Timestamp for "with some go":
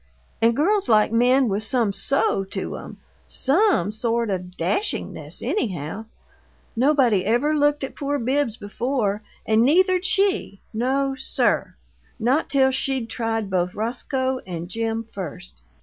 1.47-2.43